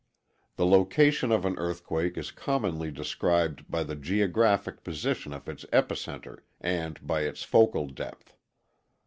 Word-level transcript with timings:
The 0.55 0.65
location 0.65 1.31
of 1.31 1.45
an 1.45 1.59
earthquake 1.59 2.17
is 2.17 2.31
commonly 2.31 2.89
described 2.89 3.69
by 3.69 3.83
the 3.83 3.95
geographic 3.95 4.83
position 4.83 5.31
of 5.31 5.47
its 5.47 5.63
epicenter 5.65 6.39
and 6.59 6.99
by 7.05 7.21
its 7.21 7.43
focal 7.43 7.85
depth. 7.85 8.35